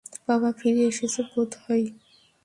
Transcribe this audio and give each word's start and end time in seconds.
বাবা 0.27 0.49
ফিরে 0.59 0.83
এসেছে 0.91 1.21
বোধহয়। 1.31 1.85